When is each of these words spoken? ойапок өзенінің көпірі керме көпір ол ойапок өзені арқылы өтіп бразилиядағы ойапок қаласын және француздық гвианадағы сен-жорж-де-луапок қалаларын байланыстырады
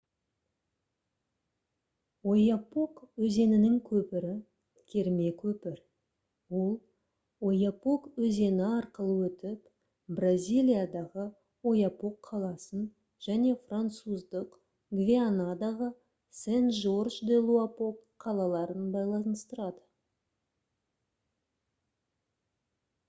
ойапок 2.29 2.93
өзенінің 3.25 3.73
көпірі 3.89 4.29
керме 4.93 5.27
көпір 5.41 5.75
ол 6.59 6.71
ойапок 7.49 8.07
өзені 8.29 8.63
арқылы 8.69 9.19
өтіп 9.29 9.69
бразилиядағы 10.21 11.27
ойапок 11.73 12.17
қаласын 12.31 12.81
және 13.27 13.53
француздық 13.67 14.57
гвианадағы 15.03 15.93
сен-жорж-де-луапок 16.41 18.03
қалаларын 18.27 18.91
байланыстырады 18.97 19.87